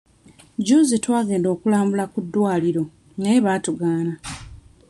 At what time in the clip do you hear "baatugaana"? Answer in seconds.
3.45-4.13